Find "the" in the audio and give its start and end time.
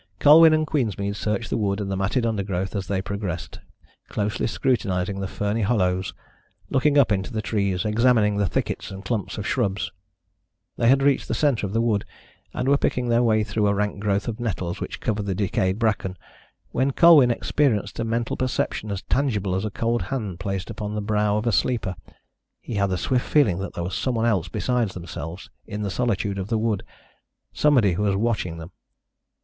1.51-1.57, 1.91-1.95, 5.19-5.27, 7.31-7.39, 8.37-8.47, 11.27-11.35, 11.73-11.81, 15.27-15.35, 20.95-21.01, 22.89-22.97, 25.83-25.91, 26.47-26.57